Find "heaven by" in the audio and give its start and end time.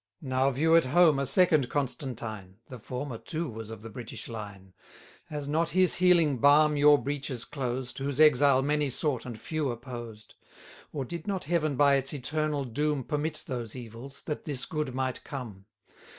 11.43-11.97